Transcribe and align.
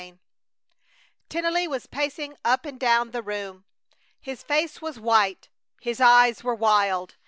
CHAPTER 0.01 0.17
XXXIV 0.17 0.19
Tennelly 1.29 1.67
was 1.67 1.85
pacing 1.85 2.35
up 2.43 2.65
and 2.65 2.79
down 2.79 3.11
the 3.11 3.21
room. 3.21 3.65
His 4.19 4.41
face 4.41 4.81
was 4.81 4.99
white, 4.99 5.47
his 5.79 6.01
eyes 6.01 6.43
were 6.43 6.55
wild. 6.55 7.17